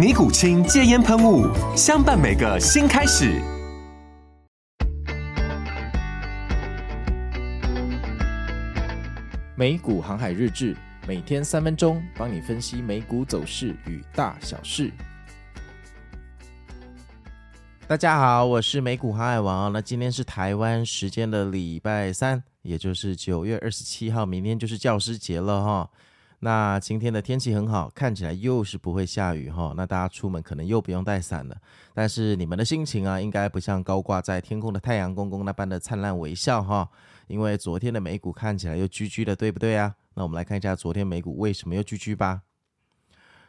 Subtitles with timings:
[0.00, 1.46] 尼古清戒烟喷雾，
[1.76, 3.38] 相伴每个新开始。
[9.54, 10.74] 美股航海日志，
[11.06, 14.90] 每天三分钟，帮你分析美股走势与大小事。
[17.86, 19.70] 大家好，我是美股航海王。
[19.70, 25.90] 那今天是台湾时间的礼拜三，也就是九月二十七号，明天就是教师节了哈。
[26.42, 29.74] 那今天的天气很好，看起来又是不会下雨哈。
[29.76, 31.56] 那大家出门可能又不用带伞了，
[31.92, 36.88] 但是你们的心情啊，应该不像高挂在天空的太阳公公那般的灿烂微笑哈。
[37.26, 39.94] 因为昨天的美股看起来又居居的，对不对啊？
[40.14, 42.40] 那我们来看一下昨天美股为什么又居居吧。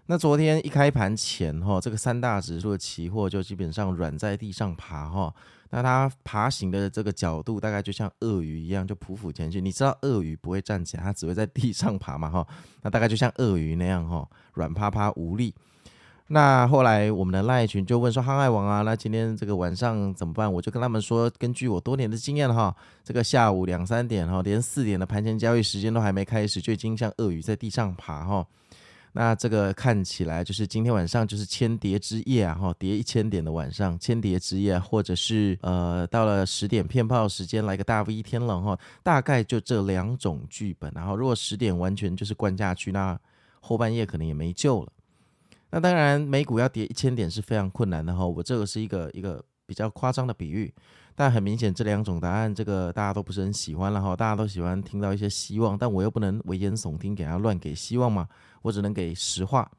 [0.08, 5.34] 那昨天一开盘前哈，这个三大指数的期货就基本上软在地上爬哈。
[5.70, 9.64] 那它爬行的这个角度大概就像鳄鱼一样，就匍匐前进。
[9.64, 12.46] 你知道鳄鱼不会站起来，它只会在地上爬嘛哈。
[12.82, 15.56] 那大概就像鳄鱼那样哈，软趴趴无力。
[16.28, 28.46] 那后来我们的赖群就问说：“航海王啊，那今天这个晚上怎么办？”我就跟他们说：“根据我多年的经验哈，这个下午两三点哈，连四点的盘前交易时间都还没开始，就已经像鳄鱼在地上爬哈。”
[29.14, 40.92] 那这个看起来就是今天晚上就是千跌之夜啊，哈，跌一千点的晚上，千跌之夜，或者是呃，到了十点骗炮时间来个大 V 天冷哈，大概就这两种剧本。
[40.96, 43.20] 然后如果十点完全就是灌下去，那
[43.60, 44.92] 后半夜可能也没救了。
[45.72, 48.26] 那当然，美股要跌一千点是非常困难的哈。
[48.26, 50.74] 我这个是一个一个比较夸张的比喻。
[51.16, 54.16] 但很明显，这两种答案，这个大家都不是很喜欢了哈。
[54.16, 58.28] 大家都喜欢听到一些希望，但我又不能危言耸听，给他乱给希望嘛。
[58.62, 59.70] 我只能给实话。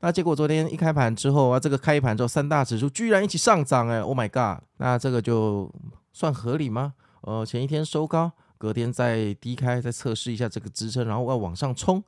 [0.00, 4.62] 那结果昨天一开盘之后啊，这个开盘之后，三大指数居然一起上涨，哎，Oh my god！
[4.76, 5.72] 那这个就
[6.12, 6.94] 算合理吗？
[7.22, 12.02] 呃，前一天收高，隔天再低开，再测试一下这个支撑，然后要往上冲，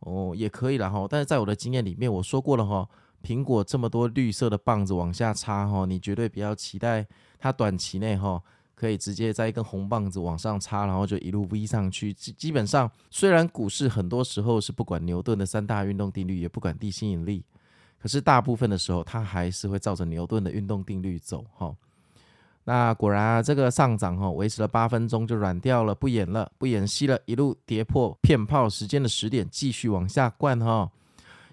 [0.00, 1.06] 哦，也可以了哈。
[1.10, 2.88] 但是在我的经验里面，我说过了哈，
[3.22, 7.06] 苹果这么多绿色的棒子往下插哈，你绝对不要期待。
[7.38, 8.42] 它短期内哈
[8.74, 12.12] 可以直接在一根红棒子往上插，然后就一路 V 上去。
[12.12, 17.44] 基基本上，虽然股市很多时候是不管牛顿的三大运动定律，也不管地心引力，
[17.98, 21.74] 可是大部分的时候，它还是会照着牛顿的运动定律走哈。
[22.64, 30.90] 那果然啊，这个上涨哈维持了八分钟就软掉了，不演了，不演戏了，一路跌破骗炮时间的十点，继续往下灌哈，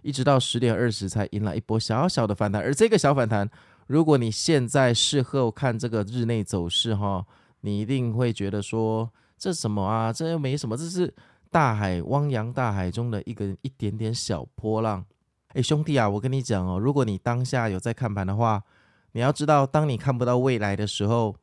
[0.08, 3.50] 一直到十点二十才迎来一波小小的反弹，而这个小反弹。
[3.88, 7.26] 如果你现在事后看这个日内走势哈，
[7.60, 10.14] 你一定会觉得说，这什么啊？
[10.14, 11.14] 这又没什么，这是
[11.52, 15.06] 大海汪洋大海中的一个一点点小波浪。
[15.50, 18.64] 哎，兄弟啊，我跟你讲哦，如果你当下有在看盘的话，
[19.12, 21.36] 你要知道，当你看不到未来的时候，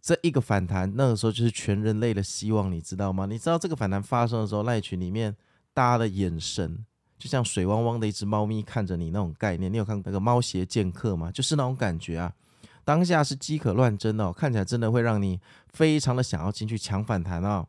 [0.00, 3.26] 这一个反弹，那个时候就是全人类的希望，你知道吗？
[3.26, 5.36] 你知道这个反弹发生的时候，赖群里面
[5.72, 6.84] 大家的眼神。
[7.22, 11.30] 就像水汪汪的一只猫咪看着你那种概念，你有看过那个猫鞋剑客吗？
[11.30, 12.32] 就是那种感觉啊，
[12.84, 15.38] 当下是饥渴乱真哦，看起来真的会让你
[15.72, 17.64] 非常的想要进去抢反弹哦。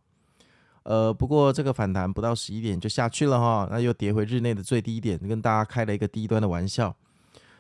[0.82, 6.96] 呃，不过这个反弹不到十一点就下去了哈，那又跌回日内的最低点，跟大家开了一个低端的玩笑。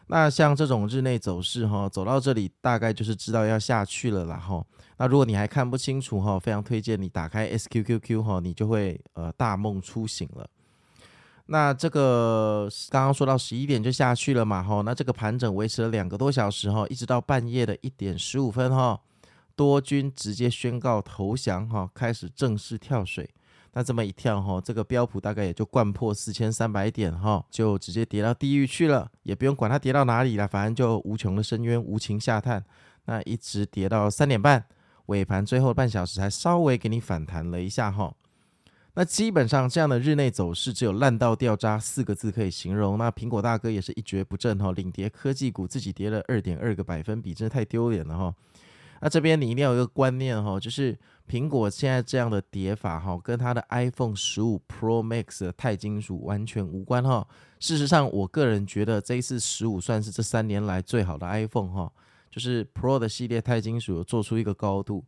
[0.08, 4.66] 那像这种日内走势哈，走到这里大概就是知道要下去了啦哈。
[4.98, 10.50] 那如果你还看不清楚哈，非常推荐你打开 SQQQ 哈，你就会呃大梦初醒了。
[11.48, 19.00] 那这个刚刚说到十一点就下去了嘛，哈，那这个盘整维持了两个多小时，哈，一直到半夜的一点十五分，哈，
[19.56, 23.30] 多军直接宣告投降，哈，开始正式跳水。
[23.74, 32.64] 那这么一跳，哈，这个标普大概也就掼破四千三百点，哈，就直接跌到地狱去了，也不用管它跌到哪里了，反正就无穷的深渊，无情下探。
[33.06, 34.64] 那一直跌到三点半，
[35.08, 38.14] 尾盘最后半小时才稍微给你反弹了一下，哈。
[38.96, 42.98] 那基本上这样的日内走势只有烂到掉渣四个字可以形容。
[42.98, 48.36] 那苹果大哥也是一蹶不振哈，领跌科技股自己跌了二点二个百分比，真的太丢脸了哈。
[49.02, 50.96] 那这边你一定要有一个观念哈，就是
[51.28, 57.28] 苹果现在这样的跌法哈，跟它的 iPhone 十五 Pro Max 的钛金属完全无关哈。
[57.60, 61.92] 事实上，我个人觉得这一次十五算是这三年来最好的 iPhone 哈，
[62.30, 65.04] 就是 Pro 的系列钛金属做出一个高度。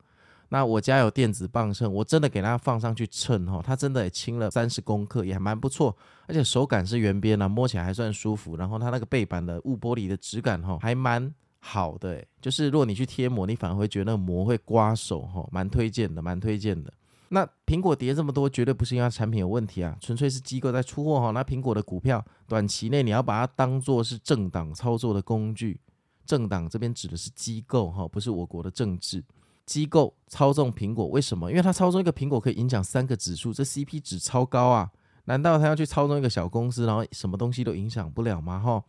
[0.49, 5.95] 那我家有电子磅秤，我真的给它放上去称哈，它真的也轻了三十公克，也还蛮不错，
[6.27, 8.55] 而且手感是圆边的，摸起来还算舒服。
[8.55, 16.93] 然后它那个背板的雾玻璃的质感哈，还蛮好的，就是如果你去贴膜，你反而会觉得那个膜会刮手哈，蛮推荐的，蛮推荐的。
[17.29, 21.31] 那苹果跌这么多，绝对不是因为它产品有问题啊，纯粹是机构在出货哈。
[21.31, 25.79] 那苹果的股票短期内你要把它当做是政党操作的工具，
[26.23, 29.23] 政党这边指的是机构哈，不是我国的政治。
[29.65, 31.49] 机构操纵苹果，为什么？
[31.49, 34.91] 因为它操纵一个苹果可以影响三个指数，这 CP 值超高啊！
[35.25, 38.59] 难道他要去操纵一个小公司，然后什么东西都影响不了吗？
[38.59, 38.83] 哈，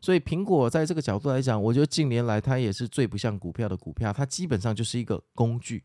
[0.00, 5.82] 所以苹果在这个角度来讲，我觉得近年来它也是最不像股票的股票，它基本上就是一个工具。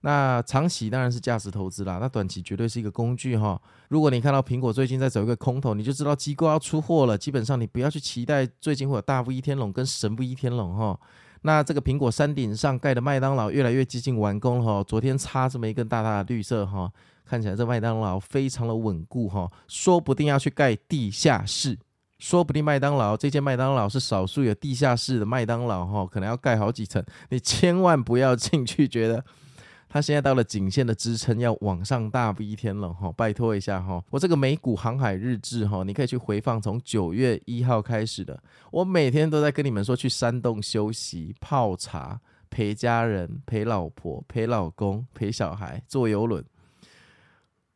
[0.00, 3.60] 那长期当然是价值投资啦，那短期绝对是一个工具哈。
[3.88, 7.18] 如果你看到苹果最近在走一个空头，你就知道机构要出货了。
[7.18, 10.98] 基本上你不要去期待最近会有大不一天龙跟神不一天龙哈。
[11.42, 16.90] 那这个苹果山顶上盖的麦当劳越来越接近完工了哈，昨天插这么一根大大的绿色哈，
[17.24, 21.78] 看起来这麦当劳非常的稳固哈，说不定要去盖地下室，
[22.18, 29.24] 说不定麦当劳这间麦当劳是少数有地下室的麦当劳哈，可能要盖好几层，你千万不要进去觉得。
[29.88, 38.38] 它现在到了颈线的支撑，要往上大 V 天了哈，拜托一下哈，我这个美股航海日志哈，你可以去回放从九月一号开始的，
[38.70, 42.20] 我每天都在跟你们说去山洞休息、泡茶、
[42.50, 46.44] 陪家人、陪老婆、陪老公、陪小孩、坐游轮。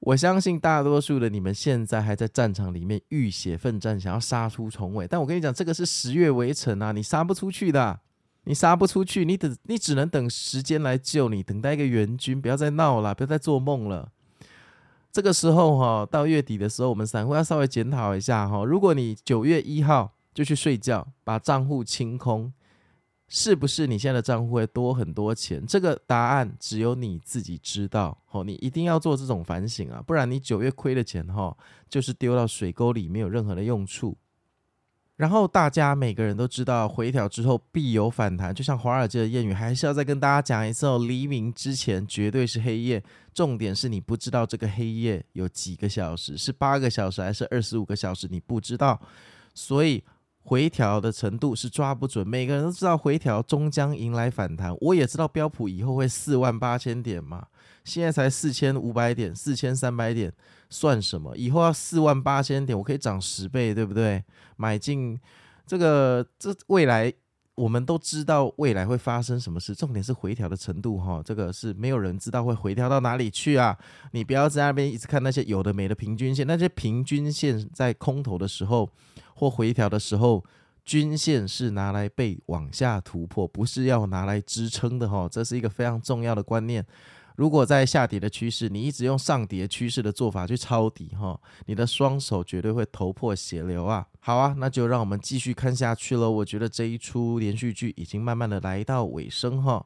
[0.00, 8.00] 我相信大多数的你们现在还在战场里面浴血奋战，想要杀出重围，但我跟你讲，这个是十月围城啊，你杀不出去的。
[8.44, 14.10] 你杀不出去，你等，你只能等时间来救你，等待一个援军，不要再闹了，不要再做梦了。
[15.12, 18.64] 这个时候哈，到月底的时候，我们散户要稍微检讨一下哈。
[18.64, 22.52] 如果你九月一号就去睡觉，把账户清空，
[23.28, 25.64] 是不是你现在的账户会多很多钱？
[25.66, 28.18] 这个答案只有你自己知道。
[28.30, 31.54] 哦，你一定要做这种反省啊，不然你九月亏的钱哈，
[31.88, 34.16] 就是丢到水沟里，没有任何的用处。
[35.22, 40.98] 然后大家每个人都知道，回调之后必有反弹，就像华尔街的谚语，还是要再跟大家讲一次哦。
[40.98, 43.00] 黎明之前绝对是黑夜，
[43.32, 49.00] 重点是你不知道这个黑夜有几个小时，是八个小时还是二十五个小时，你不知道，
[49.54, 50.02] 所以
[50.44, 52.26] 回调的程度是抓不准。
[52.26, 57.46] 每个人都知道回调终将迎来反弹，我也知道标普以后会四万八千点嘛。
[57.84, 60.32] 现在才四千五百点，四千三百点
[60.70, 61.36] 算什么？
[61.36, 64.22] 以后要四万八千点，我可以涨十倍，对不对？
[64.56, 65.18] 买进
[65.66, 67.12] 这个，这未来
[67.54, 73.76] 我们都知道未来会发生什么事，重点是回调的程度哈，这个是没有人知道会回调到哪里去啊！
[74.12, 78.88] 你不要在那边一直看那些有的没的平均线，那些平均线在空头的时候
[79.34, 80.42] 或回调的时候，
[80.84, 86.84] 均线是拿来被往下突破，不是要拿来支撑的哈，这是一个非常重要的观念。
[87.36, 94.06] 如果在下跌的趋势，你一直用上跌趋势的做法去抄底哈，你的双手绝对会头破血流啊！
[94.20, 96.30] 好啊，那就让我们继续看下去喽。
[96.30, 99.84] 我觉得这一出连续剧已经慢慢的来到尾声哈。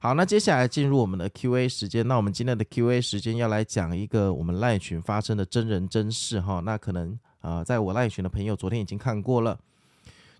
[0.00, 2.06] 好，那接下来进入我们的 Q&A 时间。
[2.08, 6.60] 那我们今天的 Q&A 时间要来讲一个我们赖群发生的真人真事哈。
[6.60, 9.58] 那可能啊、在我赖群的朋友昨天已经看过了。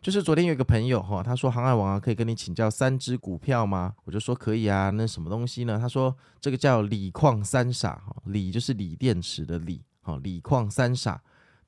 [0.02, 3.95] 就是昨天有一个朋友哈，他说航海王啊，可以跟你请教三只股票吗？
[4.04, 5.78] 我就说可以啊，那什么东西呢？
[5.78, 11.21] 他说这个叫锂矿三傻，锂就是锂电池的锂，哈，锂矿三傻。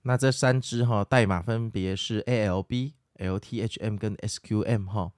[0.04, 5.12] 那这三只哈代码分别是 ALB、LTHM 跟 SQM 哈。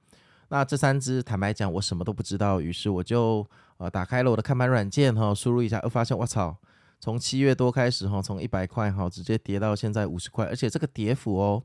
[0.49, 6.57] 那这三只坦白讲我什么都不知道，于是我就呃打开了我的看盘软件哈，输入一下，又发现我操，
[6.99, 11.63] 从七月多开始哈，从一百块哈直接跌到现在五十块，而且这个跌幅哦。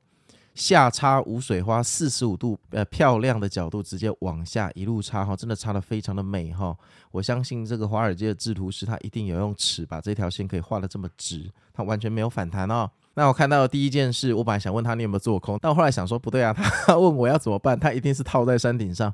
[0.59, 6.75] 下插无水花，四十五度，呃，漂亮的角度，直接往下一路插哈，真的插得非常的美哈。
[7.11, 12.91] 我相信这个华尔街的制图师他一定有用尺把这条线可以画得这么直，他完全没有反弹哦。
[13.13, 19.13] 那我看到的第一件事，我本来想问他你有没有做空，但我后来想说不对啊，他问我要怎么办，他一定是套在山顶上，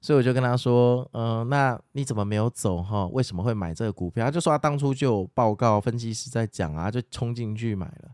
[0.00, 3.06] 所以我就跟他说，嗯、那你怎么没有走哈？
[3.12, 4.24] 为什么会买这个股票？
[4.24, 8.10] 他就说他当初就有报告分析师在讲啊，就冲进去买了。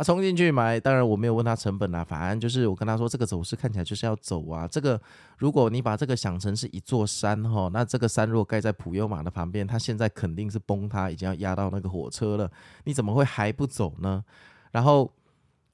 [0.00, 4.66] 啊，冲进去买，当然我没有问他成本啊，反正就是我跟他说，这个走势看起来就是要走啊。
[4.66, 4.98] 这个
[5.36, 12.50] 如果你把这个想成是一座山哈，那这个山如果盖在普悠玛的旁边，它现在肯定是崩塌，已经要压到那个火车了。
[12.84, 14.24] 你怎么会还不走呢？
[14.70, 15.12] 然后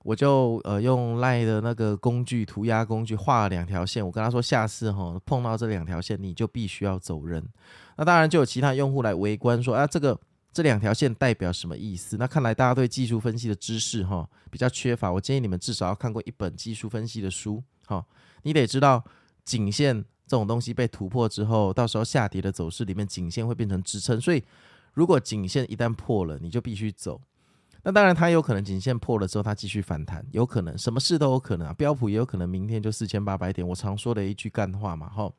[0.03, 7.41] 我就呃用赖的那个工具涂鸦工具画了两条线，我跟他说下次哈碰到这两条线你就必须要走人。
[7.97, 10.19] 那当然就有其他用户来围观说啊这个
[10.57, 12.17] 这两条线代表什么意思？
[12.17, 18.03] 那看来大家对技术分析的知识哈比较缺乏，我建议你们至少要看过一本技术分析的书哈，
[18.41, 19.05] 你得知道
[19.45, 24.43] 颈线这种东西被突破之后，到时候下跌的走势里面颈线会变成支撑，所以
[24.95, 27.21] 如果颈线一旦破了，你就必须走。
[27.83, 31.75] 那当然，它有可能颈线破了之后，它继续反弹，有可能什么事都有可能啊。
[31.75, 35.31] 标普也有可能明天就四千八百点，我常说的一句干话嘛，哈。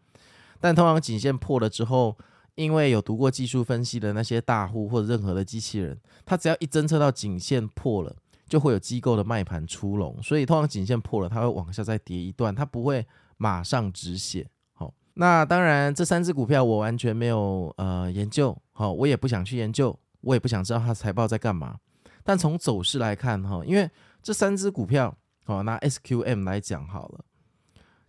[0.60, 2.16] 但通常颈线破了之后，
[2.58, 5.96] 因为有读过技术分析的那些大户或者任何的机器人，
[6.26, 8.16] 它只要一侦测到颈线破了，
[8.50, 13.06] 就会有机构的卖盘出笼，所以通常颈线破了，它会往下再跌一段，它不会
[13.38, 14.50] 马上止血。
[14.74, 21.78] 好，那当然这三只股票我完全没有呃研究，好，我也不想去研究，我也不想知道它财报在干嘛。
[22.24, 23.88] 但从走势来看，哈，因为
[24.24, 27.24] 这三只股票，哦，拿 SQM 来讲好了，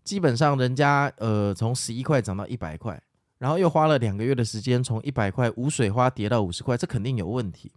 [0.02, 3.00] 基本上人家呃从十一块涨到一百块，
[3.38, 7.72] 然后又花了两个月的时间从一百块无水花跌到五十块，这肯定有问题。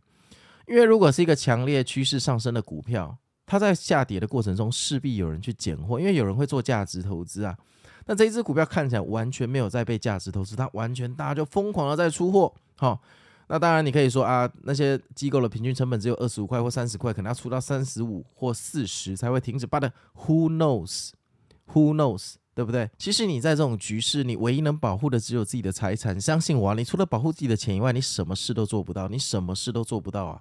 [0.68, 7.58] 因为如果是一个强烈趋势上升的股票，它在下跌的过程中势必有人去捡货，因为有人会做价值投资啊。
[8.06, 13.00] 那这一只股票看起来完全没有在被价值投资，它完全大家就疯狂的在出货，好。
[13.48, 19.68] 那当然，你可以说啊，那些机构的平均成本只有二十五块或三十块，可能要出到三十五或四十才会停止。
[19.68, 22.36] But who knows？Who knows？
[22.62, 22.88] 对不对？
[23.00, 26.22] 其实你在这种局势，你唯一能保护的只有自己的财产。
[26.22, 30.40] 相信我啊，你除了保护自己的钱以外，你什么事都做不到，你什么事都做不到啊。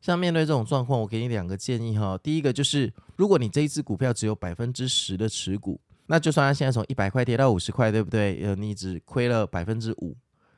[0.00, 2.18] 像面对这种状况，我给你两个建议哈。
[2.22, 8.42] 第一个就是，如果你这一只股票只有百分之十的持股，那就算它现在从一百块跌到五十块，对不对？
[8.42, 10.16] 呃，你只亏了百分之五。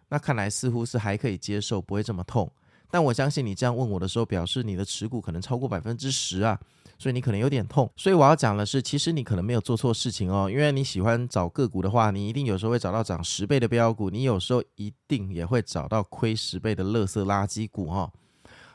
[0.08, 2.48] 那看来似乎是还可以接受，不会这么痛。
[2.88, 6.56] 但我相信你这样问我的时候，表示你的持股可能超过百分之十啊，
[6.98, 7.90] 所以你可能有点痛。
[7.96, 18.10] 所以我要讲的是，其实你可能没有做错事情哦，因为你喜欢找个股的话，你一定有时候会找到涨十倍的标股，你有时候一定也会找到亏十倍的垃圾垃圾股哈。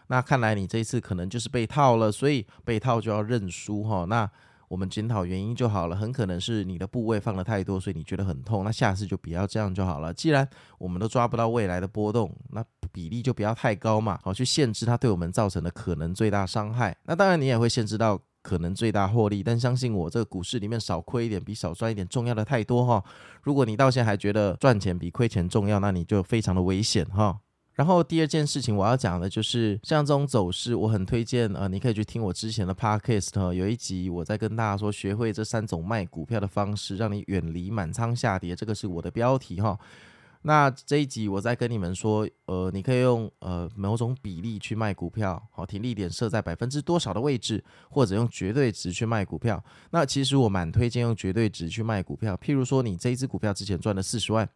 [0.08, 4.06] 那看来你这一次可能就是被套了，所以被套就要认输哈。
[4.10, 4.30] 那。
[4.70, 8.64] 我们检讨原因就好了，很可能是你的部位放得太多，所以你觉得很痛。
[8.64, 10.14] 那下次就不要这样就好了。
[10.14, 10.48] 既然
[10.78, 16.96] 我们都抓不到未来的波动，那比例就不要太高嘛，好去限制它对我们造成的可能最大伤害。
[17.04, 23.04] 那当然你也会限制到可能最大获利，但相信我，这个股市里面少亏一点比少赚一点重要的太多哈。
[23.42, 27.40] 如果你到现在还觉得赚钱比亏钱重要，那你就非常的危险哈。
[27.80, 39.80] 然后第二件事情我要讲的就是，像这种走势，我很推荐呃，你可以去听我之前的 podcast，有一集我在跟大家说，学会这三种卖股票的方式，让你远离满仓下跌，这个是我的标题哈。
[40.42, 49.64] 那这一集我在跟你们说，呃，你可以用呃某种比例去卖股票，好，停利点设在百分之多少的位置，或者用绝对值去卖股票。
[49.92, 54.50] 那其实我蛮推荐用绝对值去卖股票，譬如说你这一只股票之前赚了四十万，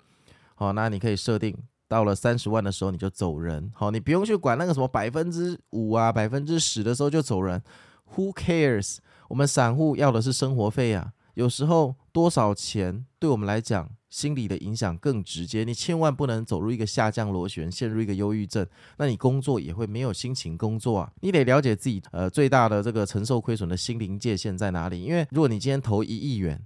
[0.56, 1.56] 好，那你可以设定。
[1.94, 7.62] 到了三十万的时候你就走人，好，你不用去管那个什么百分之五啊、百分之十的时候就走人
[8.16, 8.98] ，Who cares？
[9.28, 15.64] 我们散户要的是生活费啊，有时候多少钱对我们来讲心理的影响更直接。
[15.64, 18.66] 你千万不能走入一个下降螺旋，陷入一个忧郁症，
[18.98, 21.12] 那你工作也会没有心情工作啊。
[21.22, 26.60] 你得了解自己呃最大的这个承受亏损的心灵界限在哪里，因为如果你今天投一亿元，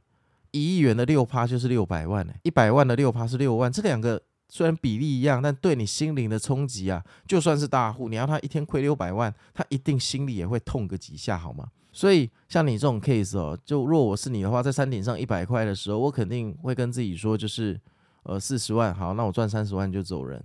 [0.51, 4.21] 一亿元的六趴就是六百万，一百万的六趴是六万，这两个。
[4.49, 11.69] 虽然比例一样，但对你心灵的冲击啊，就算是大户，你要他一天亏六百万，他一定心里也会痛个几下，好吗？
[11.91, 17.79] 所以像你这种 case 哦，就若我是你的话，在山顶上一百块的时候，我肯定会跟自己说，就是
[18.23, 20.43] 呃四十万，好，那我赚三十万就走人。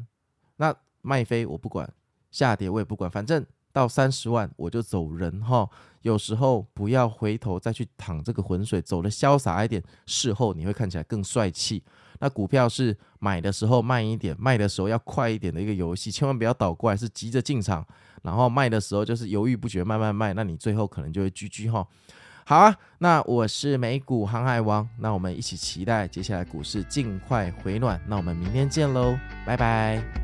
[0.56, 1.88] 那卖飞我不管，
[2.30, 5.68] 下跌我也不管，反正到三十万我就走人哈。
[6.00, 11.82] 有时候不要回头再去淌这个浑水，走得潇洒一点，事后你会看起来更帅气。
[12.22, 17.84] 那股票是买的时候慢一点，卖的时候要快一点的一个游戏，千万不要倒过来，是急着进场，
[18.22, 21.84] 然后卖的时候就是犹豫不决，慢慢卖，那你最后可能就会狙狙哈。
[22.44, 30.21] 好啊，那我是美股航海王，那我们一起期待接下来股市尽快回暖，那我们明天见喽，拜拜。